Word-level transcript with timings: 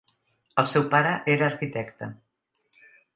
El 0.61 0.69
seu 0.71 0.87
pare 0.93 1.11
era 1.33 1.49
arquitecte. 1.51 2.09